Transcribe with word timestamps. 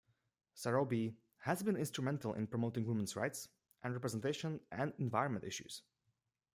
Sarobi 0.55 1.13
has 1.41 1.61
been 1.61 1.75
instrumental 1.75 2.33
in 2.33 2.47
promoting 2.47 2.87
women's 2.87 3.15
rights 3.15 3.49
and 3.83 3.93
representation 3.93 4.59
and 4.71 4.93
environment 4.97 5.45
issues. 5.45 5.83